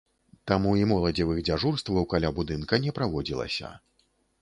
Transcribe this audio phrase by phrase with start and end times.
[0.51, 3.75] Таму і моладзевых дзяжурстваў каля будынка не праводзілася.